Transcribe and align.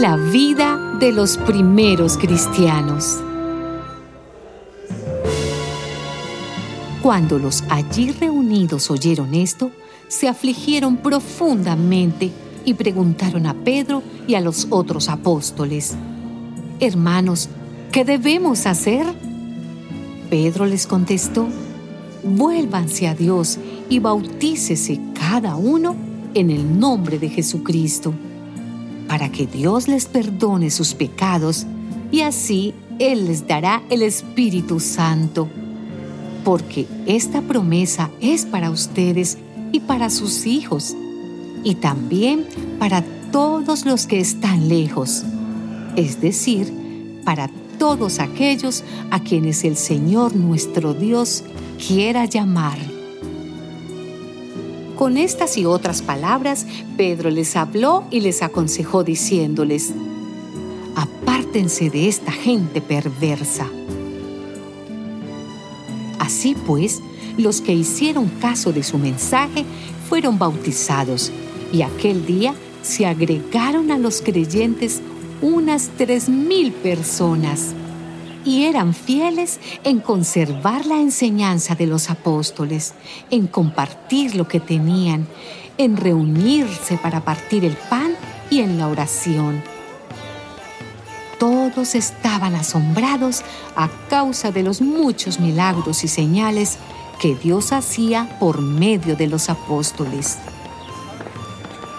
La 0.00 0.16
vida 0.16 0.78
de 1.00 1.10
los 1.10 1.36
primeros 1.38 2.16
cristianos. 2.18 3.18
Cuando 7.02 7.36
los 7.40 7.64
allí 7.68 8.12
reunidos 8.12 8.92
oyeron 8.92 9.34
esto, 9.34 9.72
se 10.06 10.28
afligieron 10.28 10.98
profundamente 10.98 12.30
y 12.64 12.74
preguntaron 12.74 13.44
a 13.46 13.54
Pedro 13.54 14.04
y 14.28 14.36
a 14.36 14.40
los 14.40 14.68
otros 14.70 15.08
apóstoles, 15.08 15.96
Hermanos, 16.78 17.48
¿qué 17.90 18.04
debemos 18.04 18.66
hacer? 18.66 19.04
Pedro 20.30 20.64
les 20.64 20.86
contestó, 20.86 21.48
Vuélvanse 22.22 23.08
a 23.08 23.16
Dios 23.16 23.58
y 23.88 23.98
bautícese 23.98 25.00
cada 25.14 25.56
uno 25.56 25.96
en 26.34 26.50
el 26.50 26.78
nombre 26.78 27.18
de 27.18 27.30
Jesucristo, 27.30 28.14
para 29.08 29.32
que 29.32 29.46
Dios 29.46 29.88
les 29.88 30.06
perdone 30.06 30.70
sus 30.70 30.94
pecados 30.94 31.66
y 32.12 32.20
así 32.20 32.74
Él 32.98 33.26
les 33.26 33.46
dará 33.46 33.82
el 33.90 34.02
Espíritu 34.02 34.78
Santo 34.78 35.48
porque 36.48 36.86
esta 37.04 37.42
promesa 37.42 38.10
es 38.22 38.46
para 38.46 38.70
ustedes 38.70 39.36
y 39.70 39.80
para 39.80 40.08
sus 40.08 40.46
hijos, 40.46 40.96
y 41.62 41.74
también 41.74 42.46
para 42.78 43.04
todos 43.30 43.84
los 43.84 44.06
que 44.06 44.18
están 44.18 44.66
lejos, 44.66 45.24
es 45.94 46.22
decir, 46.22 47.20
para 47.22 47.50
todos 47.78 48.18
aquellos 48.18 48.82
a 49.10 49.20
quienes 49.20 49.62
el 49.64 49.76
Señor 49.76 50.34
nuestro 50.34 50.94
Dios 50.94 51.44
quiera 51.86 52.24
llamar. 52.24 52.78
Con 54.98 55.16
estas 55.16 55.56
y 55.56 55.64
otras 55.64 56.02
palabras, 56.02 56.66
Pedro 56.96 57.30
les 57.30 57.56
habló 57.56 58.04
y 58.10 58.20
les 58.20 58.42
aconsejó 58.42 59.04
diciéndoles, 59.04 59.92
apártense 60.96 61.88
de 61.88 62.08
esta 62.08 62.32
gente 62.32 62.80
perversa 62.80 63.66
Así 66.28 66.54
pues, 66.66 67.00
los 67.38 67.62
que 67.62 67.72
hicieron 67.72 68.28
caso 68.28 68.70
de 68.70 68.82
su 68.82 68.98
mensaje 68.98 69.64
fueron 70.10 70.38
bautizados 70.38 71.32
y 71.72 71.80
aquel 71.80 72.26
día 72.26 72.54
se 72.82 73.06
agregaron 73.06 73.90
a 73.90 73.96
los 73.96 74.20
creyentes 74.20 75.00
unas 75.40 75.88
tres 75.96 76.28
mil 76.28 76.70
personas 76.70 77.72
y 78.44 78.64
eran 78.64 78.94
fieles 78.94 79.60
en 79.84 80.00
conservar 80.00 80.86
la 80.86 80.96
enseñanza 80.96 81.74
de 81.74 81.86
los 81.86 82.10
apóstoles, 82.10 82.94
en 83.30 83.46
compartir 83.46 84.34
lo 84.34 84.48
que 84.48 84.60
tenían, 84.60 85.26
en 85.76 85.96
reunirse 85.96 86.96
para 86.98 87.24
partir 87.24 87.64
el 87.64 87.76
pan 87.76 88.14
y 88.50 88.60
en 88.60 88.78
la 88.78 88.88
oración 88.88 89.62
todos 91.38 91.94
estaban 91.94 92.54
asombrados 92.54 93.42
a 93.76 93.88
causa 94.10 94.50
de 94.50 94.62
los 94.62 94.80
muchos 94.80 95.38
milagros 95.38 96.04
y 96.04 96.08
señales 96.08 96.78
que 97.20 97.36
Dios 97.36 97.72
hacía 97.72 98.38
por 98.40 98.60
medio 98.60 99.16
de 99.16 99.28
los 99.28 99.48
apóstoles. 99.48 100.38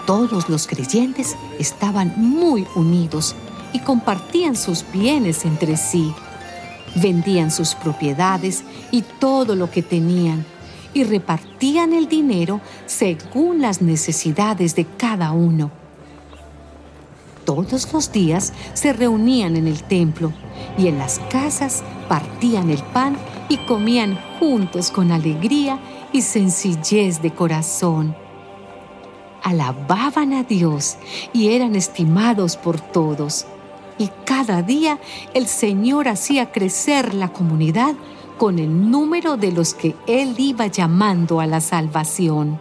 Todos 0.06 0.48
los 0.48 0.66
creyentes 0.66 1.36
estaban 1.58 2.14
muy 2.16 2.66
unidos 2.74 3.34
y 3.72 3.80
compartían 3.80 4.56
sus 4.56 4.84
bienes 4.92 5.44
entre 5.44 5.76
sí. 5.76 6.12
Vendían 6.96 7.50
sus 7.50 7.74
propiedades 7.74 8.64
y 8.90 9.02
todo 9.02 9.54
lo 9.54 9.70
que 9.70 9.82
tenían 9.82 10.44
y 10.92 11.04
repartían 11.04 11.92
el 11.92 12.08
dinero 12.08 12.60
según 12.86 13.60
las 13.60 13.80
necesidades 13.80 14.74
de 14.74 14.86
cada 14.86 15.32
uno 15.32 15.70
todos 17.50 17.92
los 17.92 18.12
días 18.12 18.52
se 18.74 18.92
reunían 18.92 19.56
en 19.56 19.66
el 19.66 19.82
templo 19.82 20.32
y 20.78 20.86
en 20.86 20.98
las 20.98 21.18
casas 21.30 21.82
partían 22.08 22.70
el 22.70 22.80
pan 22.80 23.16
y 23.48 23.56
comían 23.66 24.16
juntos 24.38 24.92
con 24.92 25.10
alegría 25.10 25.80
y 26.12 26.22
sencillez 26.22 27.20
de 27.22 27.32
corazón. 27.34 28.14
Alababan 29.42 30.32
a 30.32 30.44
Dios 30.44 30.96
y 31.32 31.48
eran 31.48 31.74
estimados 31.74 32.56
por 32.56 32.80
todos. 32.80 33.46
Y 34.00 34.08
cada 34.24 34.62
día 34.62 34.98
el 35.34 35.46
Señor 35.46 36.08
hacía 36.08 36.50
crecer 36.52 37.12
la 37.12 37.34
comunidad 37.34 37.94
con 38.38 38.58
el 38.58 38.90
número 38.90 39.36
de 39.36 39.52
los 39.52 39.74
que 39.74 39.94
Él 40.06 40.36
iba 40.38 40.68
llamando 40.68 41.38
a 41.38 41.46
la 41.46 41.60
salvación. 41.60 42.58